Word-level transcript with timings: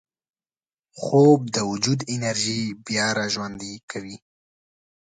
خوب 1.01 1.39
د 1.55 1.57
وجود 1.71 1.99
انرژي 2.13 2.61
بیا 2.85 3.07
راژوندي 3.19 3.73
کوي 3.91 4.17